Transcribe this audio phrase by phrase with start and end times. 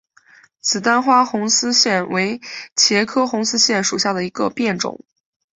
[0.61, 2.41] 紫单花红丝线为
[2.75, 4.99] 茄科红丝线属下的一个变种。